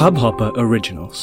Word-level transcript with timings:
Hubhopper 0.00 0.46
Originals. 0.58 1.22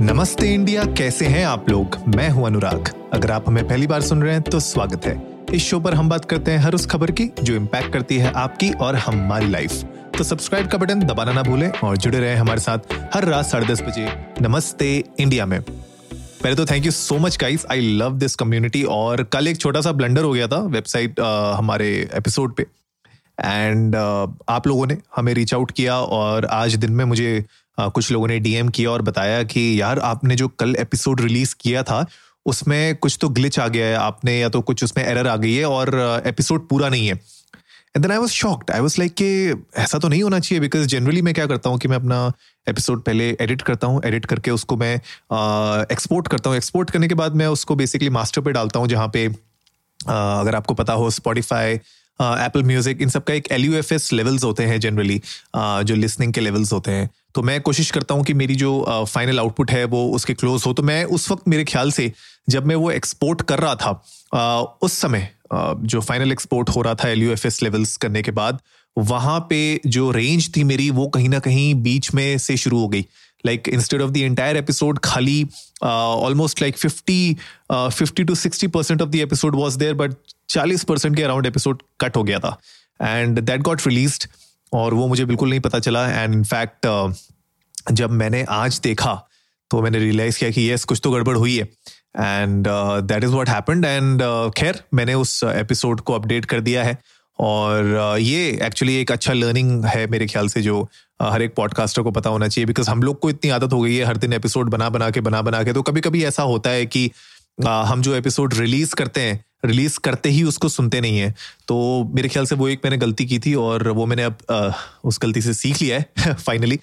नमस्ते 0.00 0.52
India, 0.54 0.84
कैसे 0.84 1.26
हैं 1.26 1.44
आप 1.46 1.70
लोग? 1.70 1.96
मैं 2.16 2.28
हूँ 2.30 2.46
अनुराग। 2.46 2.90
अगर 3.12 3.30
आप 3.30 3.44
हमें 3.48 3.68
पहली 3.68 3.86
बार 3.86 4.02
सुन 4.02 4.22
रहे 4.22 4.32
हैं 4.32 4.42
तो 4.42 4.60
स्वागत 4.60 5.06
है। 5.06 5.16
इस 5.54 5.64
शो 5.64 5.80
पर 5.80 5.94
हम 5.94 6.08
बात 6.08 6.24
करते 6.24 6.50
हैं 6.50 6.58
हर 6.58 6.74
उस 6.74 6.86
खबर 6.86 7.10
की, 7.10 7.30
जो 7.42 7.54
इम्पैक्ट 7.54 7.92
करती 7.92 8.18
है 8.18 8.32
आपकी 8.32 8.70
और 8.72 8.96
हमारी 8.96 9.48
लाइफ 9.48 9.82
तो 10.18 10.24
सब्सक्राइब 10.24 10.68
का 10.68 10.78
बटन 10.78 11.06
दबाना 11.06 11.32
ना 11.32 11.42
भूलें 11.42 11.68
और 11.70 11.96
जुड़े 11.96 12.18
रहे 12.18 12.34
हमारे 12.34 12.60
साथ 12.60 12.94
हर 13.14 13.24
रात 13.24 13.46
साढ़े 13.46 13.66
दस 13.66 13.82
बजे। 13.82 14.08
नमस्ते 14.42 15.04
इंडिया 15.20 15.46
में। 15.46 15.60
पहले 15.62 16.54
तो 16.54 16.66
thank 16.66 16.86
you 16.86 16.92
so 16.92 17.18
much 17.18 17.38
guys 17.40 17.66
I 17.70 17.96
love 17.98 18.18
this 18.18 18.34
community 18.34 18.82
और 18.92 19.22
कल 19.22 19.48
एक 19.48 19.60
छोटा 19.60 19.80
सा 19.80 19.92
ब्लंडर 19.92 20.24
हो 20.24 20.32
गया 20.32 20.48
था 20.48 20.58
वेबसाइट 20.58 21.20
हमारे 21.20 21.88
एपिसोड 22.14 22.54
पे। 22.54 22.66
एंड 23.40 23.96
uh, 23.96 24.32
आप 24.48 24.66
लोगों 24.66 24.86
ने 24.86 24.98
हमें 25.16 25.34
रीच 25.34 25.54
आउट 25.54 25.70
किया 25.70 25.98
और 25.98 26.44
आज 26.44 26.74
दिन 26.74 26.92
में 26.92 27.04
मुझे 27.04 27.44
uh, 27.80 27.92
कुछ 27.92 28.12
लोगों 28.12 28.28
ने 28.28 28.38
डीएम 28.38 28.68
किया 28.68 28.90
और 28.90 29.02
बताया 29.02 29.42
कि 29.42 29.80
यार 29.80 29.98
आपने 29.98 30.36
जो 30.36 30.48
कल 30.48 30.76
एपिसोड 30.76 31.20
रिलीज़ 31.20 31.54
किया 31.60 31.82
था 31.82 32.06
उसमें 32.46 32.96
कुछ 32.96 33.18
तो 33.20 33.28
ग्लिच 33.28 33.58
आ 33.58 33.68
गया 33.68 33.86
है 33.86 33.94
आपने 33.94 34.38
या 34.38 34.48
तो 34.48 34.60
कुछ 34.60 34.84
उसमें 34.84 35.04
एरर 35.04 35.26
आ 35.26 35.36
गई 35.36 35.54
है 35.54 35.64
और 35.64 35.88
एपिसोड 36.26 36.62
uh, 36.62 36.68
पूरा 36.68 36.88
नहीं 36.88 37.06
है। 37.06 37.14
And 37.14 38.02
then 38.02 38.12
I 38.12 38.18
was 38.18 38.28
shocked 38.28 38.70
I 38.70 38.80
was 38.80 38.96
like 38.98 39.14
कि 39.22 39.62
ऐसा 39.76 39.98
तो 39.98 40.08
नहीं 40.08 40.22
होना 40.22 40.38
चाहिए 40.38 40.60
बिकॉज़ 40.60 40.86
जनरली 40.86 41.22
मैं 41.22 41.34
क्या 41.34 41.46
करता 41.46 41.70
हूँ 41.70 41.78
कि 41.78 41.88
मैं 41.88 41.96
अपना 41.96 42.32
एपिसोड 42.68 43.02
पहले 43.02 43.36
एडिट 43.40 43.62
करता 43.62 43.86
हूँ 43.86 44.02
एडिट 44.04 44.26
करके 44.26 44.50
उसको 44.50 44.76
मैं 44.76 44.96
एक्सपोर्ट 45.92 46.28
करता 46.28 46.50
हूँ। 46.50 46.56
एक्सपोर्ट 46.56 46.90
करने 46.90 47.08
के 47.08 47.14
बाद 47.14 47.34
मैं 47.34 47.46
उसको 47.46 47.76
बेसिकली 47.76 48.10
मास्टर 48.10 48.40
पे 48.40 48.52
डालता 48.52 48.80
हूँ 48.80 48.88
जहाँ 48.88 49.08
पे 49.08 49.46
Uh, 50.02 50.12
अगर 50.12 50.54
आपको 50.54 50.74
पता 50.74 50.92
हो 50.92 51.10
स्पॉटिफाई 51.10 51.80
एप्पल 52.20 52.62
म्यूज़िक 52.62 53.02
इन 53.02 53.08
सब 53.08 53.24
का 53.24 53.34
एक 53.34 53.48
L 53.52 53.64
U 53.64 53.74
F 53.74 53.92
S 53.94 54.12
levels 54.12 54.44
होते 54.44 54.64
हैं 54.64 54.78
जनरली 54.80 55.20
जो 55.56 55.94
लिसनिंग 55.94 56.32
के 56.32 56.40
लेवल्स 56.40 56.72
होते 56.72 56.90
हैं। 56.90 57.10
तो 57.34 57.42
मैं 57.42 57.60
कोशिश 57.60 57.90
करता 57.90 58.14
हूँ 58.14 58.24
कि 58.24 58.34
मेरी 58.34 58.54
जो 58.56 59.04
फाइनल 59.08 59.38
आउटपुट 59.40 59.70
है 59.70 59.84
वो 59.84 60.06
उसके 60.14 60.34
क्लोज 60.34 60.62
हो। 60.66 60.72
तो 60.72 60.82
मैं 60.82 61.04
उस 61.06 61.30
वक्त 61.30 61.48
मेरे 61.48 61.64
ख्याल 61.64 61.90
से 61.92 62.12
जब 62.50 62.66
मैं 62.66 62.76
वो 62.76 62.90
एक्सपोर्ट 62.90 63.42
कर 63.48 63.60
रहा 63.60 63.74
था 63.74 63.90
उस 64.82 64.92
समय 64.92 65.28
जो 65.52 66.00
फाइनल 66.00 66.32
एक्सपोर्ट 66.32 66.70
हो 66.76 66.82
रहा 66.82 66.94
था 66.94 67.08
L 67.08 67.22
U 67.22 67.30
F 67.32 67.46
S 67.46 67.62
levels 67.62 67.96
करने 67.96 68.22
के 68.22 68.30
बाद, 68.30 68.58
वहाँ 68.96 69.38
पे 69.50 69.80
जो 69.86 70.10
रेंज 70.10 70.50
थी 70.56 70.64
मेरी 70.64 70.90
वो 70.90 71.06
कहीं 71.08 71.28
ना 71.28 71.38
कहीं 71.38 71.74
बीच 71.82 72.12
में 72.14 72.38
से 72.38 72.56
शुरू 72.56 72.78
हो 72.78 72.88
गई। 72.88 73.04
Like 73.46 73.68
instead 73.68 74.02
of 74.02 74.10
the 74.10 74.16
entire 74.16 74.56
episode 74.56 74.98
खाली 75.04 75.46
almost 75.82 76.62
like 76.62 76.78
fifty 76.78 77.36
fifty 77.72 78.24
to 78.24 78.34
sixty 78.34 78.66
percent 78.68 79.02
of 79.02 79.08
the 79.10 79.14
episode 79.16 79.56
was 79.56 79.78
there 79.78 79.94
but 79.94 80.14
चालीस 80.48 80.84
परसेंट 80.84 81.16
के 81.16 81.22
अराउंड 81.22 81.46
एपिसोड 81.46 81.82
कट 82.00 82.16
हो 82.16 82.22
गया 82.22 82.38
था। 82.38 82.58
एंड 83.02 83.40
दैट 83.40 83.60
गॉट 83.60 83.86
रिलीज़ 83.86 84.18
और 84.72 84.94
वो 84.94 85.06
मुझे 85.08 85.24
बिल्कुल 85.24 85.50
नहीं 85.50 85.60
पता 85.60 85.78
चला। 85.78 86.08
एंड 86.10 86.34
इनफैक्ट 86.34 86.86
uh, 86.86 87.92
जब 87.92 88.10
मैंने 88.10 88.44
आज 88.50 88.80
देखा 88.84 89.14
तो 89.70 89.82
मैंने 89.82 89.98
रियलाइज़ 89.98 90.38
किया 90.38 90.50
कि 90.50 90.70
यस 90.72 90.84
कुछ 90.84 91.00
तो 91.04 91.10
गड़बड़ 91.10 91.36
हुई 91.36 91.56
है। 91.56 91.64
And 92.18 92.66
that 93.02 93.24
is 93.24 93.30
what 93.30 93.48
happened 93.48 93.84
and 93.84 94.22
खैर 94.56 94.82
मैंने 94.94 95.14
उस 95.14 95.44
एपिसोड 95.44 96.00
को 96.00 96.12
अपडेट 96.12 96.44
कर 96.44 96.60
दिया 96.60 96.84
है। 96.84 96.98
और 97.38 98.14
uh, 98.14 98.22
ये 98.22 98.50
एक्चुअली 98.62 98.96
एक 98.96 99.12
अच्छा 99.12 99.32
लर्निंग 99.32 99.84
है 99.84 100.06
मेरे 100.06 100.26
ख्याल 100.26 100.48
से 100.48 100.62
जो 100.62 100.88
uh, 101.22 101.32
हर 101.32 101.42
एक 101.42 101.54
पॉडकास्टर 101.54 102.02
को 102.02 102.10
पता 102.10 102.30
होना 102.30 102.48
चाहिए। 102.48 102.66
बिकॉज़ 102.66 102.90
हम 102.90 103.02
लोग 103.02 103.20
को 103.20 103.30
इतनी 103.30 103.50
आदत 103.50 103.72
हो 103.72 103.80
गई 103.80 103.96
है 103.96 104.04
हर 104.04 104.16
दिन 104.16 104.32
एपिसोड 104.32 104.70
बना 104.70 104.88
बना 104.88 105.10
के 105.10 105.20
बना 105.20 105.42
बना 105.42 105.62
के। 105.62 105.72
तो 105.72 105.82
कभी 105.82 106.00
कभी 106.00 106.24
ऐसा 106.24 106.42
होता 106.42 106.70
है 106.70 106.86
कि 106.86 107.10
uh, 107.62 107.66
हम 107.66 108.02
जो 108.02 108.14
एपिसोड 108.14 108.54
रिलीज़ 108.54 108.94
करते 108.94 109.20
हैं 109.20 109.44
रिलीज़ 109.64 109.98
करते 109.98 110.28
ही 110.28 110.42
उसको 110.42 110.68
सुनते 110.68 111.00
नहीं 111.00 111.18
है। 111.18 111.34
तो 111.68 112.04
मेरे 112.14 112.28
ख्याल 112.28 112.46
से 112.46 112.54
वो 112.54 112.68
एक 112.68 112.80
मैंने 112.84 112.96
गलती 112.96 113.26
की 113.26 113.38
थी 113.38 113.54
और 113.54 113.88
वो 113.88 114.06
मैंने 114.06 114.22
अब 114.22 114.36
आ, 114.50 114.70
उस 115.04 115.18
गलती 115.22 115.42
से 115.42 115.54
सीख 115.54 115.82
लिया 115.82 115.98
है 115.98 116.34
फाइनली 116.46 116.78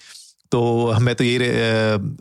तो 0.52 0.92
मैं 1.00 1.14
तो 1.14 1.24
ये 1.24 1.38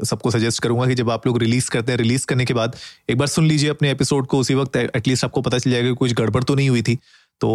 सबको 0.06 0.32
सजेस्ट 0.32 0.62
करूँगा 0.64 0.88
कि 0.88 0.96
जब 0.96 1.10
आप 1.10 1.28
लोग 1.28 1.38
रिलीज़ 1.40 1.70
करते 1.70 1.92
हैं 1.92 2.00
रिलीज़ 2.00 2.26
करने 2.26 2.46
के 2.46 2.54
बाद 2.54 2.76
एक 3.10 3.18
बार 3.18 3.28
सुन 3.28 3.48
लीजिए 3.48 3.70
अपने 3.70 3.92
एपिसोड 3.92 4.28
को। 4.28 4.40
उसी 4.40 4.54
वक्त 4.54 4.76
एटलीस्ट 4.76 5.26
आपको 5.26 5.42
पता 5.42 5.58
चल 5.58 5.72
जाएगा 5.72 5.92
कुछ 5.94 6.14
गड़बड़ 6.14 6.44
तो 6.44 6.56
नहीं 6.56 6.70
हुई 6.70 6.82
थी। 6.82 6.96
तो 7.42 7.50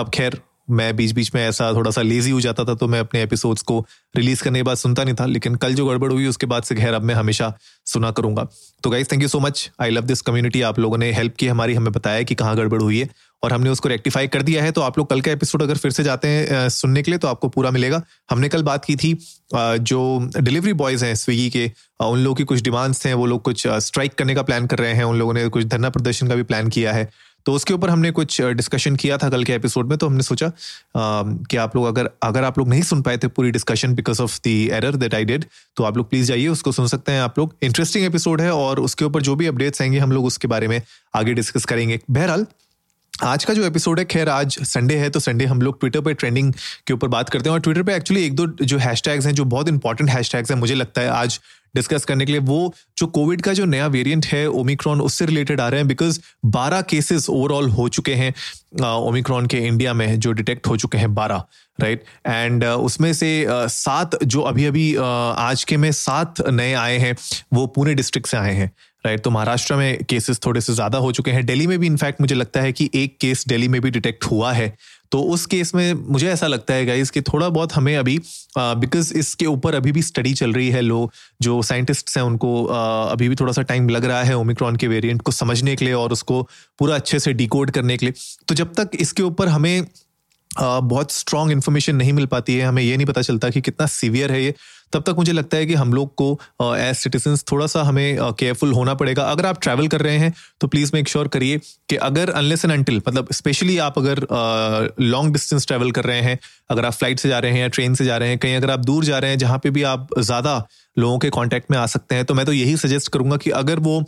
अब 0.00 0.10
खैर 0.10 0.40
मैं 0.70 0.94
बीच 0.96 1.12
बीच 1.12 1.30
में 1.34 1.42
ऐसा 1.42 1.72
थोड़ा 1.74 1.90
सा 1.90 2.02
लेजी 2.02 2.30
हो 2.30 2.40
जाता 2.40 2.64
था 2.64 2.74
तो 2.74 2.88
मैं 2.88 3.00
अपने 3.00 3.22
एपिसोड्स 3.22 3.62
को 3.62 3.78
रिलीज़ 4.14 4.42
करने 4.42 4.58
के 4.58 4.62
बाद 4.62 4.76
सुनता 4.76 5.04
नहीं 5.04 5.14
था, 5.14 5.26
लेकिन 5.26 5.54
कल 5.54 5.74
जो 5.74 5.86
गड़बड़ 5.86 6.12
हुई, 6.12 6.26
उसके 6.26 6.46
बाद 6.46 6.62
से 6.62 6.74
खैर 6.74 6.94
अब 6.94 7.02
मैं 7.02 7.14
हमेशा 7.14 7.52
सुना 7.86 8.10
करूँगा। 8.10 8.46
तो 8.84 8.90
guys 8.90 9.08
thank 9.12 9.22
you 9.22 9.28
so 9.28 9.40
much 9.40 9.70
I 9.80 9.90
love 9.90 10.04
this 10.04 10.20
community 10.22 10.62
आप 10.62 10.78
लोगों 10.78 10.98
ने 10.98 11.12
हेल्प 11.12 11.36
की 11.38 11.46
हमारी, 11.46 11.74
हमें 11.74 11.92
बताया 11.92 12.22
कि 12.22 12.34
कहाँ 12.34 12.56
गड़बड़ 12.56 12.82
हुई 12.82 13.00
है, 13.00 13.08
और 13.42 13.52
हमने 13.52 13.70
उसको 13.70 13.88
रेक्टिफाई 13.88 14.28
कर 14.28 14.42
दिया 14.42 14.62
है। 14.64 14.70
तो 14.72 14.80
आप 14.80 14.98
लोग 14.98 15.08
कल 15.10 15.20
का 15.20 15.32
एपिसोड 15.32 15.62
अगर 15.62 15.76
फिर 15.76 15.90
से 15.90 16.04
जाते 16.04 16.28
हैं 16.28 16.68
सुनने 16.70 17.02
के 17.02 17.10
लिए 17.10 17.18
तो 17.18 17.28
आपको 17.28 17.48
पूरा 17.48 17.70
मिलेगा। 17.70 18.02
हमने 18.30 18.48
कल 18.48 18.62
बात 18.62 18.84
की 18.84 18.96
थी 18.96 19.12
जो 19.54 20.30
डिलीवरी 20.38 20.72
बॉयज़ 20.74 21.04
हैं 21.04 21.14
स्विगी 21.14 21.48
के 21.50 21.70
उन 22.00 22.18
लोगों 22.18 22.34
की 22.34 22.44
कुछ 22.44 22.60
डिमांड्स 22.62 23.06
हैं, 23.06 23.14
वो 23.14 23.26
लोग 23.26 23.42
कुछ 23.42 23.66
स्ट्राइक 23.66 24.14
करने 24.14 24.34
का 24.34 24.42
प्लान 24.42 24.66
कर 24.66 24.78
रहे 24.78 24.92
हैं, 24.92 25.04
उन 25.04 25.18
लोगों 25.18 25.34
ने 25.34 25.48
कुछ 25.48 25.64
धरना 25.66 25.90
प्रदर्शन 25.90 26.28
का 26.28 26.34
भी 26.34 26.42
प्लान 26.42 26.68
किया 26.68 26.92
है। 26.92 27.08
तो 27.46 27.52
उसके 27.52 27.74
ऊपर 27.74 27.90
हमने 27.90 28.10
कुछ 28.10 28.40
डिस्कशन 28.42 28.96
किया 28.96 29.16
था 29.18 29.28
कल 29.30 29.44
के 29.44 29.52
एपिसोड 29.52 29.88
में 29.88 29.96
तो 29.98 30.06
हमने 30.06 30.22
सोचा 30.22 30.50
कि 30.96 31.56
आप 31.56 31.76
लोग 31.76 31.86
अगर 31.86 32.10
अगर 32.22 32.44
आप 32.44 32.58
लोग 32.58 32.68
नहीं 32.68 32.82
सुन 32.82 33.02
पाए 33.02 33.18
थे 33.18 33.28
पूरी 33.28 33.50
discussion 33.50 33.94
because 33.94 34.22
of 34.22 34.38
the 34.38 34.46
error 34.72 34.96
that 34.96 35.14
I 35.14 35.24
did 35.24 35.44
तो 35.76 35.84
आप 35.84 35.96
लोग 35.96 36.10
प्लीज़ 36.10 36.28
जाइए, 36.28 36.48
उसको 36.48 36.72
सुन 36.72 36.86
सकते 36.86 37.12
हैं 37.12 37.22
आप 37.22 37.38
लोग। 37.38 37.54
इंटरेस्टिंग 37.62 38.04
एपिसोड 38.04 38.40
है 38.40 38.52
और 38.52 38.80
उसके 38.80 39.04
ऊपर 39.04 39.22
जो 39.22 39.36
भी 39.36 39.46
अपडेट्स 39.46 39.82
आएँगे, 39.82 39.98
हम 39.98 40.12
लोग 40.12 40.24
उसके 40.24 40.48
बारे 40.48 40.68
में 40.68 40.80
आगे 41.14 41.34
डिस्कस 41.34 41.64
करेंगे। 41.64 42.00
बहरहाल, 42.10 42.46
आज 43.24 43.44
का 43.44 43.54
जो 43.54 43.64
एपिसोड 43.64 43.98
है, 43.98 44.04
खैर 44.04 44.28
आज 44.28 44.58
संडे 44.64 44.96
है 44.96 45.08
तो 45.10 45.20
संडे 45.20 45.44
हम 45.44 45.62
लोग 45.62 45.78
ट्विटर 45.80 46.00
पे 46.00 46.14
ट्रेंडिंग 46.14 46.52
के 46.86 46.92
ऊपर 46.94 47.08
बात 47.08 47.30
करते 47.30 47.48
हैं 47.48 47.54
और 47.54 47.60
ट्विटर 47.60 47.82
पे 47.82 47.94
एक्चुअली 47.94 48.24
एक 48.26 48.34
दो 48.36 48.46
जो 48.46 48.78
हैशटैग्स 48.78 49.26
हैं, 49.26 49.34
जो 49.34 49.44
बहुत 49.46 49.68
इंपॉर्टेंट 49.68 50.10
हैशटैग्स 50.10 50.50
हैं, 50.50 50.58
मुझे 50.58 50.74
लगता 50.74 51.00
है 51.00 51.08
आज 51.10 51.40
डिस्कस 51.74 52.04
करने 52.04 52.26
के 52.26 52.32
लिए, 52.32 52.40
वो 52.40 52.74
जो 52.98 53.06
कोविड 53.08 53.40
का 53.42 53.52
जो 53.52 53.64
नया 53.66 53.86
वेरिएंट 53.88 54.26
है 54.26 54.46
ओमिक्रॉन 54.50 55.00
उससे 55.00 55.26
रिलेटेड 55.26 55.60
आ 55.60 55.68
रहे 55.68 55.80
हैं 55.80 55.88
बिकॉज़ 55.88 56.20
12 56.46 56.82
केसेस 56.82 57.28
ओवरऑल 57.30 57.68
हो 57.70 57.88
चुके 57.90 58.14
हैं 58.14 58.32
ओमिक्रॉन 58.82 59.46
के 59.46 59.58
इंडिया 59.58 59.94
में 59.94 60.18
जो 60.20 60.32
डिटेक्ट 60.32 60.66
हो 60.66 60.76
चुके 60.76 60.98
हैं 60.98 61.08
12 61.16 61.42
राइट 61.78 62.04
एंड 62.26 62.64
उसमें 62.64 63.12
से 63.12 63.46
सात 63.48 64.22
जो 64.24 64.40
अभी 64.42 64.64
अभी 64.64 64.94
आज 64.96 65.64
के 65.64 65.76
में 65.76 65.90
सात 65.92 66.48
नए 66.48 66.72
आए 66.74 66.98
हैं, 66.98 67.16
वो 67.52 67.66
पुणे 67.68 67.94
डिस्ट्रिक्ट 67.94 68.28
से 68.28 68.36
आए 68.36 68.54
हैं 68.54 68.70
राइट 69.04 69.20
तो 69.20 69.30
महाराष्ट्र 69.30 69.74
में 69.74 70.04
केसेस 70.04 70.40
थोड़े 70.46 70.60
से 70.60 70.72
ज़्यादा 70.74 70.98
हो 70.98 71.10
चुके 71.12 71.30
हैं। 71.30 71.44
दिल्ली 71.46 71.66
में 71.66 71.78
भी 71.78 71.86
इनफैक्ट 71.86 72.20
मुझे 72.20 72.34
लगता 72.34 72.60
है 72.60 72.72
कि 72.72 72.88
एक 72.94 73.16
केस 73.20 73.44
दिल्ली 73.48 73.68
में 73.68 73.80
भी 73.80 73.90
डिटेक्ट 73.90 74.24
हुआ 74.24 74.52
है 74.52 74.76
तो 75.12 75.22
उस 75.22 75.46
केस 75.46 75.74
में 75.74 75.92
मुझे 75.94 76.28
ऐसा 76.28 76.46
लगता 76.46 76.74
है 76.74 76.86
गाइज़ 76.86 77.12
कि 77.12 77.22
थोड़ा 77.22 77.48
बहुत 77.48 77.72
हमें 77.72 77.96
अभी 77.96 78.18
बिकॉज़ 78.58 79.14
इसके 79.14 79.46
ऊपर 79.46 79.74
अभी 79.74 79.92
भी 79.92 80.02
स्टडी 80.02 80.34
चल 80.34 80.52
रही 80.52 80.68
है 80.70 80.80
लोग 80.80 81.12
जो 81.42 81.62
साइंटिस्ट्स 81.62 82.16
हैं 82.16 82.24
उनको 82.24 82.50
uh, 82.62 83.12
अभी 83.12 83.28
भी 83.28 83.36
थोड़ा 83.36 83.52
सा 83.52 83.62
टाइम 83.62 83.88
लग 83.88 84.04
रहा 84.04 84.22
है 84.22 84.36
ओमिक्रॉन 84.36 84.76
के 84.76 84.88
वेरिएंट 84.88 85.22
को 85.22 85.32
समझने 85.32 85.76
के 85.76 85.84
लिए 85.84 85.94
और 85.94 86.12
उसको 86.12 86.42
पूरा 86.78 86.94
अच्छे 86.94 87.18
से 87.18 87.32
डिकोड 87.32 87.70
करने 87.70 87.96
के 87.96 88.06
लिए। 88.06 88.14
तो 88.48 88.54
जब 88.54 88.74
तक 88.74 88.90
इसके 88.94 89.22
ऊपर 89.22 89.48
हमें 89.48 89.86
बहुत 90.60 91.12
स्ट्रॉन्ग 91.12 91.52
इन्फॉर्मेशन 91.52 91.96
नहीं 91.96 92.12
मिल 92.12 92.26
पाती 92.26 92.56
है 92.56 92.66
हमें 92.66 92.82
ये 92.82 92.96
नहीं 92.96 93.06
पता 93.06 93.22
चलता 93.22 93.50
कि 93.50 93.60
कितना 93.60 93.86
सीवियर 93.86 94.32
है 94.32 94.44
ये। 94.44 94.54
तब 94.92 95.02
तक 95.02 95.14
मुझे 95.18 95.32
लगता 95.32 95.56
है 95.56 95.66
कि 95.66 95.74
हम 95.74 95.92
लोग 95.92 96.14
को 96.14 96.30
एज 96.62 96.94
सिटीजन 96.96 97.36
थोड़ा 97.50 97.66
सा 97.66 97.82
हमें 97.82 98.18
केयरफुल 98.34 98.72
होना 98.72 98.94
पड़ेगा। 98.94 99.22
अगर 99.24 99.46
आप 99.46 99.60
ट्रैवल 99.62 99.88
कर 99.88 100.00
रहे 100.00 100.16
हैं 100.18 100.32
तो 100.60 100.66
प्लीज़ 100.68 100.90
मेक 100.94 101.08
श्योर 101.08 101.28
करिए 101.28 101.58
कि 101.88 101.96
अगर 102.04 102.30
अनलेस 102.32 102.64
एंड 102.64 102.72
अनटिल 102.72 103.02
मतलब 103.08 103.32
स्पेशली 103.32 103.78
आप 103.80 103.98
अगर 103.98 104.26
लॉन्ग 105.00 105.32
डिस्टेंस 105.32 105.66
ट्रैवल 105.66 105.90
कर 105.90 106.04
रहे 106.04 106.20
हैं, 106.20 106.38
अगर 106.70 106.84
आप 106.84 106.92
फ़्लाइट 106.92 107.18
से 107.18 107.28
जा 107.28 107.38
रहे 107.38 107.52
हैं 107.52 107.60
या 107.60 107.68
ट्रेन 107.68 107.94
से 107.94 108.04
जा 108.04 108.16
रहे 108.16 108.28
हैं, 108.28 108.38
कहीं 108.38 108.56
अगर 108.56 108.70
आप 108.70 108.80
दूर 108.80 109.04
जा 109.04 109.18
रहे 109.18 109.30
हैं, 109.30 109.38
जहाँ 109.38 109.58
पे 109.58 109.70
भी 109.70 109.82
आप 109.84 110.08
ज़्यादा 110.18 110.66
लोगों 110.96 111.18
के 111.18 111.28
कांटेक्ट 111.30 111.70
में 111.70 111.76
आ 111.78 111.86
सकते 111.86 112.14
हैं 112.14 112.24
तो 112.24 112.34
मैं 112.34 112.44
तो 112.46 112.52
यही 112.52 112.76
सजेस्ट 112.76 113.08
करूँगा 113.12 113.36
कि 113.36 113.50
अगर 113.52 113.78
वो 113.80 113.98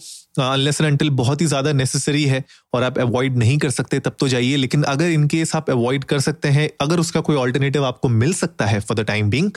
अनलेस 0.40 0.80
एंड 0.80 0.90
अनटिल 0.90 1.10
बहुत 1.12 1.40
ही 1.40 1.46
ज़्यादा 1.46 1.72
नेसेसरी 1.72 2.24
है 2.24 2.42
और 2.74 2.82
आप 2.82 2.98
अवॉइड 2.98 3.36
नहीं 3.38 3.56
कर 3.58 3.70
सकते, 3.70 3.98
तब 4.00 4.16
तो 4.20 4.28
जाइए। 4.28 4.56
लेकिन 4.56 4.82
अगर 4.84 5.10
इनकेस 5.10 5.54
आप 5.56 5.70
अवॉइड 5.70 6.04
कर 6.04 6.20
सकते 6.20 6.48
हैं, 6.48 6.68
अगर 6.80 7.00
उसका 7.00 7.20
कोई 7.20 7.36
ऑल्टरनेटिव 7.36 7.84
आपको 7.84 8.08
मिल 8.10 8.32
सकता 8.34 8.66
है 8.66 8.80
फॉर 8.80 8.98
द 8.98 9.06
टाइम 9.06 9.30
बिंग 9.30 9.50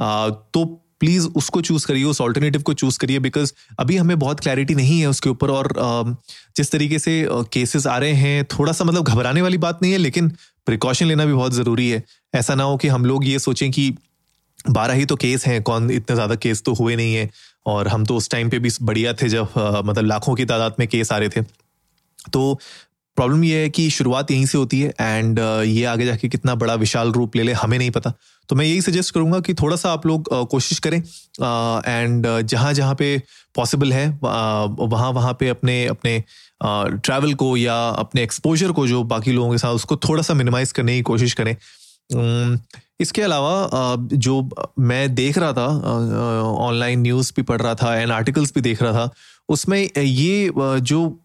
तो 0.00 0.64
प्लीज़ 1.00 1.26
उसको 1.36 1.60
चूज़ 1.60 1.86
करिए, 1.86 2.04
उस 2.04 2.20
ऑल्टरनेटिव 2.20 2.62
को 2.62 2.72
चूज़ 2.74 2.98
करिए 2.98 3.18
बिकॉज़ 3.18 3.52
अभी 3.78 3.96
हमें 3.96 4.18
बहुत 4.18 4.40
क्लैरिटी 4.40 4.74
नहीं 4.74 5.00
है 5.00 5.06
उसके 5.06 5.30
ऊपर 5.30 5.50
और 5.50 5.72
जिस 6.56 6.70
तरीके 6.72 6.98
से 6.98 7.26
केसेस 7.52 7.86
आ 7.86 7.96
रहे 7.98 8.12
हैं, 8.12 8.44
थोड़ा 8.48 8.72
सा 8.72 8.84
मतलब 8.84 9.04
घबराने 9.04 9.42
वाली 9.42 9.58
बात 9.58 9.78
नहीं 9.82 9.92
है, 9.92 9.98
लेकिन 9.98 10.28
प्रिकॉशन 10.66 11.06
लेना 11.06 11.24
भी 11.26 11.32
बहुत 11.32 11.52
ज़रूरी 11.52 11.88
है। 11.90 12.02
ऐसा 12.34 12.54
ना 12.54 12.64
हो 12.64 12.76
कि 12.76 12.88
हम 12.88 13.04
लोग 13.04 13.24
ये 13.26 13.38
सोचें 13.38 13.70
कि 13.70 13.92
बारह 14.70 14.94
ही 14.94 15.04
तो 15.04 15.16
केस 15.16 15.46
हैं, 15.46 15.62
कौन 15.62 15.90
इतने 15.90 16.14
ज़्यादा 16.14 16.34
केस 16.36 16.62
तो 16.62 16.74
हुए 16.74 16.96
नहीं 16.96 17.14
है। 17.14 17.30
और 17.66 17.88
हम 17.88 18.04
तो 18.04 18.16
उस 18.16 18.30
टाइम 18.30 18.50
पे 18.50 18.58
भी 18.58 18.70
बढ़िया 18.82 19.12
थे 19.12 19.28
जब 19.28 19.82
मतलब 19.86 20.04
लाखों 20.04 20.34
की 20.34 20.44
तादाद 20.44 20.74
में 20.78 20.86
केस 20.88 21.12
आ 21.12 21.18
रहे 21.18 21.28
थे। 21.28 21.42
तो 22.32 22.58
प्रॉब्लम 23.16 23.44
ये 23.44 23.62
है 23.62 23.68
कि 23.70 23.88
शुरुआत 23.90 24.30
यहीं 24.30 24.46
से 24.46 24.58
होती 24.58 24.80
है 24.80 24.92
एंड 25.00 25.38
ये 25.38 25.84
आगे 25.84 26.04
जाके 26.06 26.28
कितना 26.28 26.54
बड़ा 26.54 26.74
विशाल 26.76 27.12
रूप 27.12 27.36
ले 27.36 27.42
ले, 27.42 27.52
हमें 27.52 27.78
नहीं 27.78 27.90
पता। 27.90 28.12
तो 28.50 28.56
मैं 28.56 28.64
यही 28.64 28.80
सजेस्ट 28.80 29.14
करूँगा 29.14 29.40
कि 29.40 29.54
थोड़ा 29.54 29.76
सा 29.76 29.92
आप 29.92 30.06
लोग 30.06 30.28
कोशिश 30.50 30.78
करें 30.78 30.98
एंड 30.98 32.26
जहाँ 32.44 32.72
जहाँ 32.74 32.94
पे 32.94 33.16
पॉसिबल 33.54 33.92
है 33.92 34.08
वहाँ 34.22 35.10
वहाँ 35.10 35.32
पे 35.40 35.48
अपने 35.48 35.84
अपने 35.86 36.22
ट्रैवल 36.62 37.34
को 37.34 37.56
या 37.56 37.76
अपने 37.88 38.22
एक्सपोजर 38.22 38.72
को 38.72 38.86
जो 38.86 39.02
बाकी 39.04 39.32
लोगों 39.32 39.50
के 39.52 39.58
साथ, 39.58 39.74
उसको 39.74 39.96
थोड़ा 39.98 40.22
सा 40.22 40.34
मिनिमाइज 40.34 40.72
करने 40.72 40.96
की 40.96 41.02
कोशिश 41.02 41.34
करें। 41.34 41.56
इसके 43.00 43.22
अलावा 43.22 43.96
जो 44.14 44.48
मैं 44.78 45.14
देख 45.14 45.38
रहा 45.38 45.52
था 45.52 45.66
ऑनलाइन 46.42 47.00
न्यूज़ 47.00 47.32
भी 47.36 47.42
पढ़ 47.42 47.60
रहा 47.62 47.74
था 47.74 47.96
एंड 47.96 48.12
आर्टिकल्स 48.12 48.52
भी 48.54 48.60
देख 48.60 48.82
रहा 48.82 48.92
था, 48.92 49.10
उसमें 49.48 49.88
ये 49.98 50.50
जो 50.56 51.18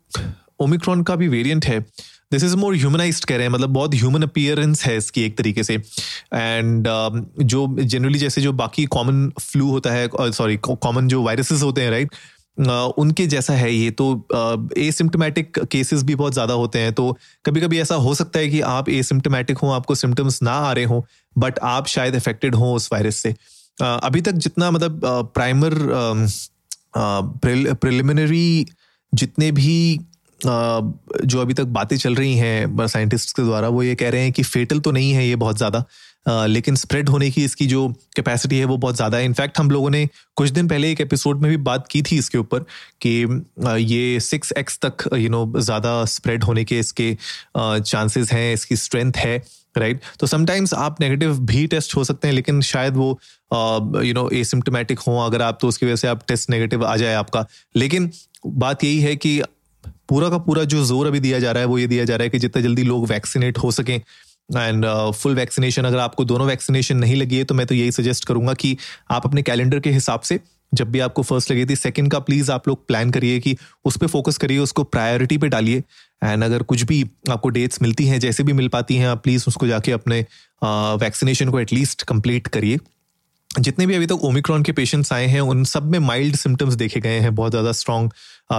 ओमिक्रॉन 0.59 1.03
का 1.03 1.15
भी 1.15 1.27
वेरिएंट 1.27 1.65
है 1.65 1.85
दिस 2.35 2.43
इज़ 2.43 2.55
मोर 2.57 2.75
ह्यूमनाइज 2.75 3.23
कह 3.23 3.35
रहे 3.35 3.45
हैं 3.45 3.53
मतलब 3.53 3.73
बहुत 3.73 3.95
ह्यूमन 3.95 4.21
अपियरेंस 4.23 4.85
है 4.85 4.95
इसकी 4.97 5.23
एक 5.23 5.37
तरीके 5.37 5.63
से। 5.63 5.73
एंड 5.73 6.87
uh, 6.87 7.43
जो 7.43 7.67
जनरली 7.79 8.19
जैसे 8.19 8.41
जो 8.41 8.53
बाकी 8.53 8.85
कॉमन 8.95 9.29
फ्लू 9.41 9.69
होता 9.69 9.91
है 9.91 10.07
सॉरी 10.13 10.57
uh, 10.57 10.77
कॉमन 10.77 11.07
जो 11.07 11.23
वायरसेस 11.23 11.61
होते 11.63 11.81
हैं 11.81 11.91
राइट 11.91 12.15
Uh, 12.57 12.91
उनके 12.97 13.25
जैसा 13.27 13.53
है 13.53 13.71
ये 13.73 13.89
तो 13.91 14.05
एसिम्टोमेटिक 14.77 15.57
uh, 15.59 15.65
केसेस 15.71 16.03
भी 16.03 16.15
बहुत 16.15 16.33
ज़्यादा 16.33 16.53
होते 16.53 16.79
हैं। 16.79 16.93
तो 16.93 17.17
कभी 17.45 17.61
कभी 17.61 17.79
ऐसा 17.79 17.95
हो 17.95 18.13
सकता 18.15 18.39
है 18.39 18.47
कि 18.49 18.61
आप 18.69 18.89
एसिम्टोमेटिक 18.89 19.57
हो 19.57 19.71
आपको 19.71 19.95
सिम्टम्स 19.95 20.41
ना 20.43 20.51
आ 20.51 20.71
रहे 20.71 20.85
हों 20.85 21.01
बट 21.35 21.59
आप 21.63 21.87
शायद 21.87 22.15
अफेक्टेड 22.15 22.55
हों 22.55 22.73
उस 22.75 22.89
वायरस 22.93 23.15
से। 23.15 23.31
Uh, 23.31 23.99
अभी 24.03 24.21
तक 24.21 24.31
जितना 24.45 24.71
मतलब 24.71 25.01
प्राइमर 25.35 25.75
प्रिलिमिनरी 27.75 28.65
जितने 29.13 29.51
भी 29.51 29.77
जो 30.41 31.41
अभी 31.41 31.53
तक 31.53 31.63
बातें 31.75 31.95
चल 31.97 32.15
रही 32.15 32.35
हैं 32.37 32.87
साइंटिस्ट 32.87 33.35
के 33.35 33.43
द्वारा, 33.43 33.67
वो 33.67 33.83
ये 33.83 33.95
कह 33.95 34.09
रहे 34.09 34.21
हैं 34.21 34.31
कि 34.31 34.43
फेटल 34.43 34.79
तो 34.79 34.91
नहीं 34.91 35.11
है 35.13 35.27
ये 35.27 35.35
बहुत 35.35 35.57
ज़्यादा 35.57 35.85
लेकिन 36.47 36.75
स्प्रेड 36.75 37.09
होने 37.09 37.29
की 37.31 37.43
इसकी 37.45 37.65
जो 37.67 37.87
कैपेसिटी 38.15 38.57
है 38.57 38.65
वो 38.65 38.77
बहुत 38.77 38.95
ज़्यादा 38.95 39.17
है 39.17 39.25
इनफैक्ट 39.25 39.59
हम 39.59 39.69
लोगों 39.71 39.89
ने 39.89 40.07
कुछ 40.35 40.49
दिन 40.49 40.67
पहले 40.67 40.91
एक 40.91 41.01
एपिसोड 41.01 41.41
में 41.41 41.49
भी 41.51 41.57
बात 41.63 41.87
की 41.87 42.01
थी 42.01 42.17
इसके 42.17 42.37
ऊपर 42.37 42.65
कि 43.01 43.43
ये 43.83 44.19
सिक्स 44.19 44.53
एक्स 44.57 44.79
तक 44.85 45.07
यू 45.13 45.29
नो 45.29 45.51
ज़्यादा 45.57 46.03
स्प्रेड 46.07 46.43
होने 46.43 46.63
के 46.65 46.79
इसके 46.79 47.17
चांसेस 47.57 48.31
हैं, 48.31 48.53
इसकी 48.53 48.75
स्ट्रेंथ 48.75 49.17
है 49.17 49.37
राइट? 49.77 50.01
तो 50.19 50.27
समटाइम्स 50.27 50.73
आप 50.73 51.01
नेगेटिव 51.01 51.39
भी 51.45 51.65
टेस्ट 51.67 51.95
हो 51.95 52.03
सकते 52.03 52.27
हैं, 52.27 52.35
लेकिन 52.35 52.61
शायद 52.63 52.95
वो 52.95 53.09
यू 54.03 54.13
नो 54.13 54.29
एसिम्टोमेटिक 54.33 54.99
हों, 54.99 55.19
अगर 55.25 55.41
आप 55.41 55.57
तो 55.61 55.67
उसकी 55.67 55.85
वजह 55.85 55.95
से 55.95 56.07
आप 56.07 56.23
टेस्ट 56.27 56.49
नेगेटिव 56.49 56.85
आ 56.85 56.95
जाए 56.97 57.13
आपका 57.15 57.45
लेकिन 57.75 58.11
बात 58.47 58.83
यही 58.83 58.99
है 59.01 59.15
कि 59.15 59.41
पूरा 60.09 60.29
का 60.29 60.37
पूरा 60.37 60.63
जो 60.63 60.83
ज़ोर 60.85 61.07
अभी 61.07 61.19
दिया 61.19 61.39
जा 61.39 61.51
रहा 61.51 61.61
है 61.61 61.67
वो 61.67 61.77
ये 61.77 61.87
दिया 61.87 62.05
जा 62.05 62.15
रहा 62.15 62.23
है 62.23 62.29
कि 62.29 62.39
जितना 62.39 62.63
जल्दी 62.63 62.83
लोग 62.83 63.07
वैक्सीनेट 63.07 63.57
हो 63.57 63.71
सकें 63.71 63.95
एंड 64.57 64.85
फुल 65.11 65.35
वैक्सीनेशन 65.35 65.83
अगर 65.83 65.97
आपको 65.97 66.25
दोनों 66.25 66.47
वैक्सीनेशन 66.47 66.97
नहीं 66.97 67.15
लगी 67.15 67.37
है 67.37 67.43
तो 67.43 67.55
मैं 67.55 67.67
तो 67.67 67.75
यही 67.75 67.91
सजेस्ट 67.91 68.25
करूँगा 68.25 68.53
कि 68.53 68.77
आप 69.11 69.25
अपने 69.25 69.41
कैलेंडर 69.41 69.79
के 69.79 69.91
हिसाब 69.91 70.19
से 70.21 70.39
जब 70.73 70.91
भी 70.91 70.99
आपको 70.99 71.23
फ़र्स्ट 71.23 71.51
लगी 71.51 71.65
थी 71.65 71.75
सेकंड 71.75 72.11
का 72.11 72.19
प्लीज़ 72.19 72.51
आप 72.51 72.67
लोग 72.67 72.87
प्लान 72.87 73.11
करिए 73.11 73.39
कि 73.39 73.57
उस 73.85 73.97
पर 73.97 74.07
फोकस 74.07 74.37
करिए 74.37 74.57
उसको 74.57 74.83
प्रायोरिटी 74.83 75.37
पे 75.37 75.47
डालिए 75.47 75.83
एंड 76.23 76.43
अगर 76.43 76.63
कुछ 76.63 76.83
भी 76.83 77.03
आपको 77.29 77.49
डेट्स 77.49 77.81
मिलती 77.81 78.05
हैं 78.07 78.19
जैसे 78.19 78.43
भी 78.43 78.53
मिल 78.53 78.67
पाती 78.67 78.95
हैं 78.95 79.07
आप 79.07 79.23
प्लीज़ 79.23 79.45
उसको 79.47 79.67
जाके 79.67 79.91
अपने 79.91 80.25
वैक्सीनेशन 80.63 81.45
uh, 81.45 81.51
को 81.51 81.59
एटलीस्ट 81.59 82.03
कंप्लीट 82.03 82.47
करिए। 82.47 82.79
जितने 83.57 83.85
भी 83.87 83.95
अभी 83.95 84.05
तक 84.05 84.23
ओमिक्रॉन 84.23 84.63
के 84.63 84.71
पेशेंट्स 84.71 85.11
आए 85.13 85.25
हैं, 85.27 85.41
उन 85.41 85.63
सब 85.65 85.91
में 85.91 85.99
माइल्ड 86.01 86.35
सिम्टम्स 86.35 86.73
देखे 86.75 86.99
गए 86.99 87.19
हैं, 87.19 87.33
बहुत 87.35 87.51
ज़्यादा 87.51 87.71
स्ट्रॉन्ग 87.73 88.11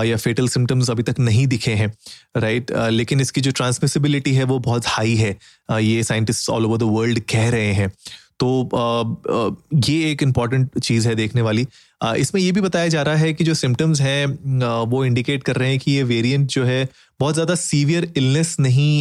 या 0.05 0.17
फेटल 0.17 0.49
सिम्टम्स 0.49 0.91
अभी 0.91 1.03
तक 1.03 1.19
नहीं 1.21 1.47
दिखे 1.47 1.73
हैं 1.75 1.93
राइट 2.37 2.71
लेकिन 2.91 3.21
इसकी 3.21 3.41
जो 3.41 3.51
ट्रांसमिसिबिलिटी 3.53 4.35
है, 4.35 4.45
वो 4.45 4.59
बहुत 4.61 4.87
हाई 4.89 5.15
है। 5.17 5.37
ये 5.73 6.03
scientist 6.05 6.51
all 6.51 6.67
over 6.67 6.79
the 6.79 6.83
world 6.91 7.21
कह 7.31 7.49
रहे 7.51 7.73
हैं। 7.73 7.93
तो 8.41 8.69
ये 9.87 10.11
एक 10.11 10.23
इंपॉर्टेंट 10.23 10.79
चीज़ 10.79 11.09
है 11.09 11.15
देखने 11.15 11.43
वाली। 11.43 11.67
इसमें 12.01 12.41
ये 12.43 12.51
भी 12.53 12.61
बताया 12.61 12.89
जा 12.89 13.03
रहा 13.03 13.15
है 13.17 13.33
कि 13.35 13.45
जो 13.45 13.55
सिम्टम्स 13.55 14.01
हैं 14.01 14.27
वो 14.87 15.05
इंडिकेट 15.05 15.43
कर 15.43 15.57
रहे 15.57 15.71
हैं 15.71 15.79
कि 15.79 15.93
ये 15.93 16.03
वेरिएंट 16.05 16.47
जो 16.49 16.65
है, 16.65 16.89
बहुत 17.21 17.35
ज़्यादा 17.35 17.55
सीवियर 17.55 18.13
इलनेस 18.17 18.57
नहीं 18.61 19.01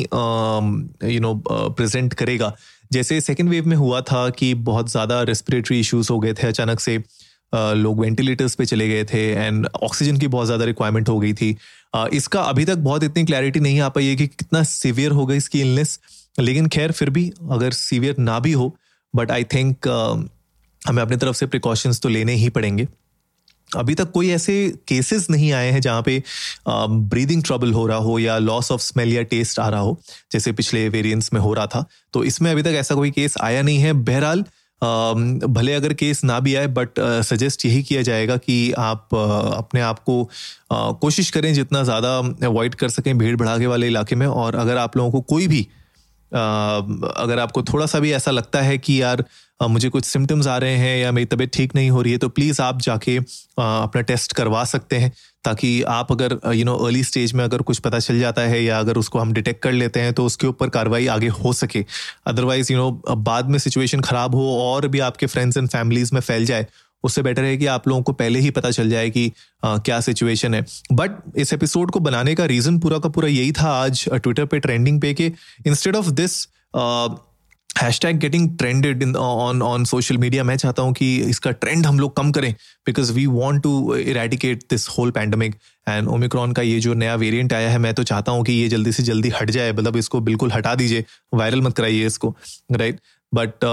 यू 1.10 1.20
नो 1.22 1.34
प्रेजेंट 1.48 2.14
करेगा। 2.14 2.56
जैसे 2.92 3.20
सेकेंड 3.22 3.50
वेव 3.50 3.68
में 3.68 3.76
हुआ 3.78 4.02
था 4.02 4.30
कि 4.30 4.54
बहुत 4.64 4.90
ज़्यादा 4.92 5.22
रेस्पिरेटरी 5.24 5.80
इश्यूज़ 5.80 6.12
हो 6.12 6.20
गए 6.20 6.34
थे 6.34 6.48
अचानक 6.48 6.80
से 6.80 6.98
लोग 7.54 8.00
वेंटिलेटर्स 8.02 8.56
पे 8.56 8.66
चले 8.66 8.88
गए 8.90 9.04
थे 9.04 9.24
एंड 9.32 9.68
ऑक्सीजन 9.84 10.18
की 10.18 10.28
बहुत 10.28 10.46
ज़्यादा 10.46 10.66
रिक्वायरमेंट 10.66 11.10
हो 11.10 11.20
गई 11.20 11.34
थी। 11.34 11.56
इसका 12.14 12.42
अभी 12.42 12.66
तक 12.66 12.78
बहुत 12.78 13.04
इतनी 13.04 13.24
क्लैरिटी 13.26 13.60
नहीं 13.60 13.80
आ 13.80 13.90
पाई 13.90 14.06
है 14.06 14.16
कि 14.16 14.28
कितना 14.28 14.64
सीवियर 14.64 15.12
हो 15.12 15.26
गई 15.26 15.38
इसकी 15.38 15.62
इलनेस 15.62 16.00
लेकिन 16.40 16.68
खैर 16.68 16.92
फिर 16.92 17.10
भी 17.10 17.32
अगर 17.52 17.72
सीवियर 17.72 18.16
ना 18.20 18.40
भी 18.40 18.52
हो 18.52 18.76
बट 19.14 19.32
आई 19.32 19.44
थिंक 19.44 19.88
हमें 20.82 21.02
अपनी 21.02 21.18
तरफ़ 21.18 21.36
से 21.36 21.46
प्रिकॉशंस 21.46 22.02
तो 22.02 22.10
लेने 22.10 22.34
ही 22.34 22.50
पड़ेंगे। 22.50 22.88
अभी 23.70 23.96
तक 23.96 24.12
कोई 24.12 24.30
ऐसे 24.30 24.56
केसेस 24.88 25.30
नहीं 25.30 25.52
आए 25.54 25.70
हैं 25.72 25.82
जहाँ 25.82 26.02
पे 26.02 26.22
ब्रीदिंग 26.68 27.44
ट्रबल 27.44 27.74
हो 27.74 27.86
रहा 27.88 27.98
हो 28.00 28.18
या 28.20 28.38
लॉस 28.40 28.72
ऑफ़ 28.72 28.82
स्मेल 28.82 29.14
या 29.14 29.22
टेस्ट 29.26 29.60
आ 29.60 29.68
रहा 29.70 29.80
हो, 29.80 29.98
जैसे 30.32 30.52
पिछले 30.54 30.88
वेरिएंट्स 30.90 31.34
में 31.34 31.42
हो 31.42 31.54
रहा 31.54 31.66
था। 31.68 31.86
तो 32.14 32.24
इसमें 32.24 32.52
अभी 32.52 32.64
तक 32.64 32.76
ऐसा 32.76 32.96
कोई 32.96 33.12
केस 33.12 33.36
आया 33.42 33.62
नहीं 33.62 33.78
है। 33.78 33.94
बहरहाल 33.94 34.44
भले 35.48 35.74
अगर 35.74 35.94
केस 35.94 36.24
ना 36.24 36.40
भी 36.40 36.54
आए 36.56 36.68
बट 36.70 37.00
सजेस्ट 37.26 37.66
यही 37.66 37.82
किया 37.84 38.02
जाएगा 38.02 38.36
कि 38.38 38.72
आप 38.80 39.16
अपने 39.16 39.82
आप 39.82 40.00
को 40.00 40.24
कोशिश 40.72 41.30
करें 41.32 41.54
जितना 41.54 41.84
ज़्यादा 41.84 42.18
अवॉइड 42.48 42.76
कर 42.76 42.90
सकें 42.90 43.18
भीड़ 43.18 43.36
भड़ाके 43.36 43.68
वाले 43.68 43.88
इलाके 43.88 44.16
में। 44.16 44.28
और 44.28 44.56
अगर 44.56 44.78
आप 44.78 44.98
लोगों 44.98 45.12
को 45.12 45.22
कोई 45.24 45.48
भी 45.48 45.62
अगर 46.32 47.40
आपको 47.40 47.62
थोड़ा 47.64 47.86
सा 47.86 48.00
भी 48.00 48.12
ऐसा 48.14 48.32
लगता 48.32 48.62
है 48.62 48.78
कि 48.78 49.02
यार 49.02 49.24
मुझे 49.63 49.90
कुछ 49.90 50.06
सिम्टम्स 50.06 50.48
आ 50.48 50.57
रहे 50.57 50.75
हैं 50.75 50.98
या 50.98 51.12
मेरी 51.12 51.25
तबीयत 51.25 51.52
ठीक 51.54 51.75
नहीं 51.75 51.90
हो 51.90 52.02
रही 52.02 52.12
है 52.12 52.18
तो 52.18 52.30
प्लीज़ 52.30 52.62
आप 52.62 52.81
जाके 52.81 53.18
अपना 53.60 54.02
टेस्ट 54.02 54.34
करवा 54.34 54.63
सकते 54.66 54.96
हैं 54.96 55.12
ताकि 55.44 55.81
आप 55.84 56.12
अगर 56.12 56.40
यू 56.54 56.66
नो 56.66 56.75
अर्ली 56.75 57.04
स्टेज 57.04 57.34
में 57.34 57.44
अगर 57.44 57.62
कुछ 57.62 57.80
पता 57.80 58.00
चल 58.00 58.19
जाता 58.19 58.42
है 58.42 58.63
या 58.63 58.80
अगर 58.80 58.98
उसको 58.98 59.19
हम 59.19 59.34
डिटेक्ट 59.34 59.63
कर 59.63 59.72
लेते 59.72 60.00
हैं 60.00 60.13
तो 60.13 60.25
उसके 60.25 60.48
ऊपर 60.48 60.69
कार्रवाई 60.69 61.07
आगे 61.07 61.28
हो 61.28 61.54
सके। 61.54 61.86
अदरवाइज़ 62.25 62.74
यू 62.74 62.78
नो 62.78 63.16
बाद 63.16 63.50
में 63.50 63.60
सिचुएशन 63.60 64.02
खराब 64.02 64.36
हो 64.36 64.60
और 64.60 64.88
भी 64.88 65.00
आपके 65.00 65.25
फ्रेंड्स 65.25 65.58
एंड 65.58 65.69
फैमिलीज़ 65.69 66.10
में 66.13 66.22
फैल 66.22 66.46
जाए 66.46 66.68
उससे 67.04 67.22
बेटर 67.22 67.44
है 67.44 67.58
कि 67.58 67.66
आप 67.66 67.88
लोगों 67.88 68.01
को 68.01 68.12
पहले 68.12 68.40
ही 68.40 68.50
पता 68.50 68.72
चल 68.72 68.90
जाए 68.90 69.10
कि 69.10 69.31
आ, 69.63 69.78
क्या 69.78 70.01
सिचुएशन 70.01 70.54
है। 70.54 70.66
बट 70.92 71.12
इस 71.38 71.54
एपिसोड 71.54 71.92
को 71.92 72.00
बनाने 72.00 72.36
का 72.36 72.46
रीजन 72.46 72.80
पूरा 72.80 73.00
का 73.00 73.10
पूरा 73.10 73.28
यही 73.28 73.51
था 73.51 73.69
आज 73.84 74.10
ट्विटर 74.13 74.46
पे 74.46 74.60
ट्रेंडिंग 74.60 75.01
पे 75.01 75.13
कि 75.13 75.25
instead 75.68 75.96
of 75.96 76.10
this 76.10 76.48
hashtag 77.75 78.18
getting 78.19 78.50
trended 78.57 79.01
in 79.04 79.16
on 79.16 79.62
on 79.62 79.83
social 79.86 80.18
media 80.18 80.44
मैं 80.44 80.56
चाहता 80.57 80.81
हूँ 80.81 80.94
कि 80.94 81.16
इसका 81.19 81.51
ट्रेंड 81.54 81.86
हम 81.86 82.00
लोग 82.00 82.16
कम 82.18 82.31
करें 82.31 82.51
because 82.86 83.12
we 83.13 83.25
want 83.27 83.63
to 83.63 83.95
eradicate 83.95 84.63
this 84.69 84.88
whole 84.89 85.12
pandemic 85.12 85.56
and 85.88 86.07
Omicron 86.07 86.54
का 86.54 86.62
ये 86.62 86.80
जो 86.80 86.94
नया 86.94 87.16
वेरिएंट 87.16 87.54
आया 87.54 87.69
है, 87.69 87.77
मैं 87.77 87.94
तो 87.94 88.04
चाहता 88.04 88.31
हूँ 88.31 88.44
कि 88.45 88.54
ये 88.54 88.68
जल्दी 88.69 88.92
से 88.92 89.04
जल्दी 89.04 89.30
हट 89.36 89.51
जाए। 89.51 89.72
मतलब 89.72 89.98
इसको 89.98 90.19
बिल्कुल 90.22 90.51
हटा 90.51 90.75
दीजिए। 90.75 91.04
वायरल 91.33 91.62
मत 91.62 91.75
कराइए 91.77 92.06
इसको 92.06 92.36
राइट 92.72 93.00
बट 93.31 93.66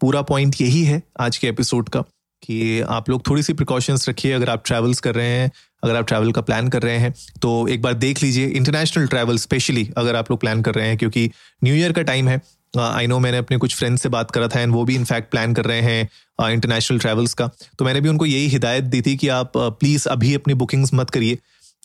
पूरा 0.00 0.22
पॉइंट 0.24 0.60
यही 0.60 0.82
है 0.84 1.02
आज 1.20 1.36
के 1.38 1.48
एपिसोड 1.48 1.88
का, 1.88 2.00
कि 2.42 2.80
आप 2.80 3.10
लोग 3.10 3.26
थोड़ी 3.26 3.42
सी 3.42 3.52
प्रिकॉशंस 3.52 4.08
रखिए। 4.08 4.32
अगर 4.32 4.50
आप 4.50 4.62
ट्रैवल्स 4.66 5.00
कर 5.00 5.14
रहे 5.14 5.28
हैं, 5.28 5.50
अगर 5.82 5.96
आप 5.96 6.06
ट्रैवल 6.06 6.32
का 6.32 6.40
प्लान 6.42 6.68
कर 6.68 6.82
रहे 6.82 6.96
हैं 6.98 7.12
तो 7.42 7.68
एक 7.68 7.82
बार 7.82 7.94
देख 7.96 8.22
लीजिए। 8.22 8.46
इंटरनेशनल 8.48 9.06
ट्रैवल 9.06 9.38
स्पेशली 9.38 9.88
अगर 9.98 10.16
आप 10.16 10.30
लोग 10.30 10.40
प्लान 10.40 10.62
कर 10.62 10.74
रहे 10.74 10.88
हैं, 10.88 10.96
क्योंकि 10.98 11.30
न्यू 11.64 11.74
ईयर 11.74 11.92
का 11.92 12.02
टाइम 12.02 12.28
है 12.28 12.40
आई 12.74 13.06
नो 13.06 13.18
मैंने 13.18 13.38
अपने 13.38 13.56
कुछ 13.58 13.74
फ्रेंड्स 13.76 14.02
से 14.02 14.08
बात 14.08 14.30
करा 14.30 14.48
था 14.48 14.60
एंड 14.60 14.72
वो 14.72 14.84
भी 14.84 14.94
इनफैक्ट 14.94 15.30
प्लान 15.30 15.54
कर 15.54 15.64
रहे 15.64 15.80
हैं 15.80 16.50
इंटरनेशनल 16.50 16.98
ट्रैवल्स 16.98 17.34
का। 17.34 17.50
तो 17.78 17.84
मैंने 17.84 18.00
भी 18.00 18.08
उनको 18.08 18.26
यही 18.26 18.46
हिदायत 18.48 18.84
दी 18.84 19.00
थी 19.02 19.16
कि 19.16 19.28
आप 19.30 19.52
प्लीज़ 19.56 20.08
अभी 20.08 20.34
अपनी 20.34 20.54
बुकिंग्स 20.54 20.94
मत 20.94 21.10
करिए। 21.10 21.38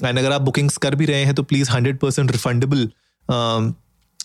एंड 0.03 0.20
अगर 0.20 0.32
आप 0.32 0.41
बुकिंग्स 0.41 0.77
कर 0.77 0.96
भी 0.96 1.06
रहे 1.06 1.25
हैं 1.25 1.36
तो 1.36 1.44
please 1.44 1.72
hundred 1.72 1.98
percent 1.98 2.32
refundable 2.32 2.89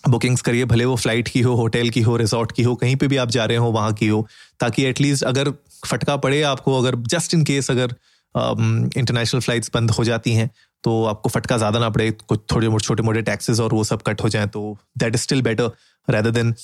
bookings 0.08 0.42
करिए 0.42 0.64
भले 0.64 0.84
वो 0.84 0.96
फ़्लाइट 0.96 1.28
की 1.28 1.40
हो 1.40 1.54
होटल 1.54 1.90
की 1.90 2.00
हो 2.00 2.16
रिजॉर्ट 2.16 2.52
की 2.52 2.62
हो 2.62 2.74
कहीं 2.74 2.96
पे 2.96 3.08
भी 3.08 3.16
आप 3.16 3.28
जा 3.28 3.44
रहे 3.44 3.56
हो 3.56 3.70
वहाँ 3.70 3.92
की 3.92 4.06
हो 4.08 4.26
ताकि 4.60 4.84
एटलीस्ट 4.84 5.24
अगर 5.24 5.50
फटका 5.86 6.16
पड़े 6.16 6.42
आपको 6.42 6.78
अगर 6.78 6.96
जस्ट 7.08 7.34
इन 7.34 7.44
केस 7.44 7.70
अगर 7.70 7.94
इंटरनेशनल 8.34 9.40
um, 9.40 9.44
फ्लाइट्स 9.44 9.70
बंद 9.74 9.90
हो 9.90 10.04
जाती 10.04 10.32
हैं 10.32 10.50
तो 10.84 11.04
आपको 11.04 11.28
फटका 11.28 11.56
ज़्यादा 11.58 11.78
ना 11.78 11.88
पड़े 11.90 12.10
कुछ 12.28 12.40
थोड़े 12.52 12.68
मोटे 12.68 12.84
छोटे 12.84 13.02
मोटे 13.02 13.22
टैक्सेस 13.22 13.60
और 13.60 13.74
वो 13.74 13.84
सब 13.84 14.02
कट 14.02 14.22
हो 14.22 14.28
जाए 14.28 14.46
तो 14.46 14.76
that 14.98 15.14
is 15.14 15.22
still 15.22 15.42
better 15.42 15.70
rather 16.08 16.30
than 16.30 16.54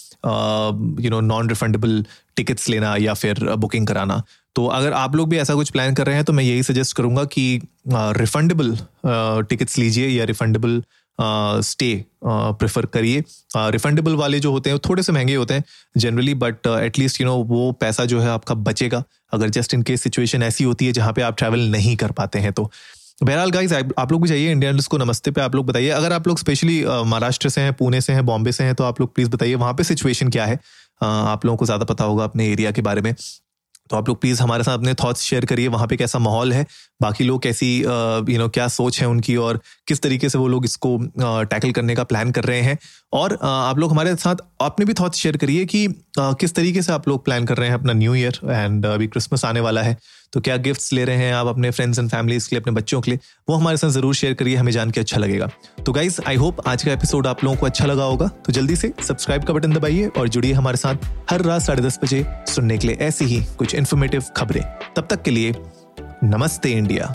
you 1.00 1.10
know 1.10 1.20
non 1.20 1.48
refundable 1.48 2.04
tickets 2.36 2.68
लेना 2.68 2.94
या 2.96 3.14
फिर 3.14 3.44
बुकिंग 3.56 3.86
uh, 3.86 3.92
कराना। 3.92 4.22
तो 4.56 4.66
अगर 4.66 4.92
आप 4.92 5.16
लोग 5.16 5.28
भी 5.28 5.38
ऐसा 5.38 5.54
कुछ 5.54 5.70
प्लान 5.70 5.94
कर 5.94 6.06
रहे 6.06 6.14
हैं 6.14 6.24
तो 6.24 6.32
मैं 6.32 6.44
यही 6.44 6.62
सजेस्ट 6.62 6.96
करूँगा 6.96 7.24
कि 7.26 7.60
रिफंडेबल 7.88 8.72
uh, 8.72 9.48
टिकट्स 9.48 9.72
uh, 9.72 9.78
लीजिए 9.78 10.08
या 10.08 10.24
रिफंडेबल 10.24 10.82
स्टे 11.64 12.04
प्रेफर 12.22 12.86
करिए। 12.86 13.22
रिफंडेबल 13.56 14.14
वाले 14.16 14.40
जो 14.40 14.50
होते 14.52 14.70
हैं 14.70 14.78
थोड़े 14.78 15.02
से 15.02 15.12
महँगे 15.12 15.34
होते 15.34 15.54
हैं 15.54 15.64
generally 15.96 16.34
but 16.34 16.66
at least 16.66 17.20
you 17.20 17.26
know 17.26 17.34
वो 17.44 17.70
पैसा 17.72 18.04
जो 18.04 18.20
है 18.20 18.28
आपका 18.28 18.54
बचेगा। 18.56 19.02
अगर 19.32 19.48
जस्ट 19.50 19.74
इन 19.74 19.82
केस 19.82 20.02
सिचुएशन 20.02 20.42
ऐसी 20.42 20.64
होती 20.64 20.86
है 20.86 20.92
जहाँ 20.92 21.12
पे 21.12 21.22
आप 21.22 21.36
ट्रैवल 21.38 21.60
नहीं 21.70 21.96
कर 21.96 22.12
पाते 22.12 22.38
हैं 22.38 22.52
तो 22.52 22.70
बहरहाल 23.20 23.50
गाइज़ 23.50 23.74
आप 23.74 24.12
लोग 24.12 24.22
भी 24.22 24.28
चाहिए 24.28 24.50
इंडियन 24.52 24.78
को, 24.80 24.98
नमस्ते 24.98 25.30
पे 25.30 25.40
आप 25.40 25.54
लोग 25.54 25.66
बताइए। 25.66 25.88
अगर 25.90 26.12
आप 26.12 26.28
लोग 26.28 26.38
स्पेशली 26.38 26.84
महाराष्ट्र 26.84 27.48
से 27.48 27.60
हैं, 27.60 27.72
पुणे 27.72 28.00
से 28.00 28.12
हैं, 28.12 28.24
बॉम्बे 28.26 28.52
से 28.52 28.64
हैं 28.64 28.74
तो 28.74 28.84
आप 28.84 29.00
लोग 29.00 29.14
प्लीज़ 29.14 29.30
बताइए, 29.30 29.54
वहाँ 29.54 29.72
पे 29.74 29.84
सिचुएशन 29.84 30.28
क्या 30.28 30.46
है? 30.46 30.58
आप 31.00 31.44
लोगों 31.44 31.56
को 31.56 31.64
ज़्यादा 31.64 31.84
पता 31.84 32.04
होगा 32.04 32.24
अपने 32.24 32.46
एरिया 32.52 32.70
के 32.70 32.82
बारे 32.82 33.00
में। 33.00 33.14
तो 33.90 33.96
आप 33.96 34.08
लोग 34.08 34.20
प्लीज़ 34.20 34.42
हमारे 34.42 34.64
साथ 34.64 34.78
अपने 34.78 34.94
थॉट्स 34.94 35.20
शेयर 35.22 35.44
करिए, 35.44 35.68
वहाँ 35.68 35.86
पे 35.86 35.96
कैसा 35.96 36.18
माहौल 36.18 36.52
है, 36.52 36.64
बाकी 37.02 37.24
लोग 37.24 37.42
कैसी 37.42 37.74
यू 37.78 38.38
नो 38.38 38.48
क्या 38.48 38.66
सोच 38.68 39.00
है 39.00 39.08
उनकी 39.08 39.36
और 39.38 39.60
किस 39.88 40.00
तरीके 40.02 40.28
से 40.28 40.38
वो 40.38 40.48
लोग 40.48 40.64
इसको 40.64 40.96
टैकल 41.20 41.72
करने 41.72 41.94
का 41.94 42.04
प्लान 42.04 42.30
कर 42.30 42.44
रहे 42.44 42.60
हैं। 42.60 42.78
और 43.12 43.38
आप 43.42 43.78
लोग 43.78 43.90
हमारे 43.90 44.14
साथ 44.16 44.36
अपने 44.60 44.86
भी 44.86 44.94
थॉट्स 44.94 45.18
शेयर 45.18 45.36
करिए 45.36 45.64
कि 45.64 45.86
किस 46.18 46.54
तरीके 46.54 46.82
से 46.82 46.92
आप 46.92 47.08
लोग 47.08 47.24
प्लान 47.24 47.44
कर 47.46 47.56
रहे 47.56 47.68
हैं 47.68 47.74
अपना 47.74 47.92
न्यू 47.92 48.14
ईयर 48.14 48.38
एंड 48.44 48.86
अभी 48.86 49.06
क्रिसमस 49.06 49.44
आने 49.44 49.60
वाला 49.60 49.82
है। 49.82 49.96
तो 50.32 50.40
क्या 50.40 50.56
गिफ्ट्स 50.56 50.92
ले 50.92 51.04
रहे 51.04 51.16
हैं 51.16 51.32
आप 51.34 51.46
अपने 51.46 51.70
फ्रेंड्स 51.70 51.98
एंड 51.98 52.10
फैमिलीज़ 52.10 52.48
के 52.48 52.56
लिए, 52.56 52.60
अपने 52.60 52.72
बच्चों 52.72 53.00
के 53.00 53.10
लिए? 53.10 53.20
वो 53.48 53.56
हमारे 53.56 53.76
साथ 53.76 53.90
ज़रूर 53.90 54.14
शेयर 54.14 54.34
करिए, 54.34 54.56
हमें 54.56 54.72
जान 54.72 54.90
के 54.90 55.00
अच्छा 55.00 55.18
लगेगा। 55.18 55.48
तो 55.86 55.92
गाइज़ 55.92 56.20
आई 56.26 56.36
होप 56.36 56.60
आज 56.68 56.82
का 56.82 56.92
एपिसोड 56.92 57.26
आप 57.26 57.44
लोगों 57.44 57.56
को 57.56 57.66
अच्छा 57.66 57.86
लगा 57.86 58.04
होगा। 58.04 58.26
तो 58.46 58.52
जल्दी 58.52 58.76
से 58.76 58.92
सब्सक्राइब 59.08 59.44
का 59.44 59.54
बटन 59.54 59.72
दबाइए 59.72 60.06
और 60.08 60.28
जुड़िए 60.28 60.52
हमारे 60.52 60.76
साथ 60.76 61.08
हर 61.30 61.42
रात 61.42 61.62
साढ़े 61.62 61.82
दस 61.82 61.98
बजे 62.04 62.24
सुनने 62.48 62.78
के 62.78 62.86
लिए 62.86 62.96
ऐसी 63.00 63.24
ही 63.24 63.42
कुछ 63.58 63.74
इन्फॉर्मेटिव 63.74 64.24
खबरें। 64.36 64.62
तब 64.96 65.06
तक 65.10 65.22
के 65.22 65.30
लिए 65.30 65.54
नमस्ते 66.24 66.70
इंडिया। 66.70 67.14